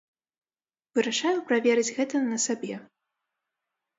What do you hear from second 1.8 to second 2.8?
гэта на сабе.